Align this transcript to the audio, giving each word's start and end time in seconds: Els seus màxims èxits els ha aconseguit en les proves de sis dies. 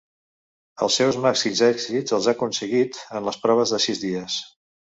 Els 0.85 0.95
seus 1.01 1.19
màxims 1.25 1.61
èxits 1.69 2.17
els 2.19 2.31
ha 2.31 2.35
aconseguit 2.39 3.01
en 3.21 3.29
les 3.31 3.41
proves 3.47 3.75
de 3.77 3.85
sis 3.89 4.07
dies. 4.09 4.43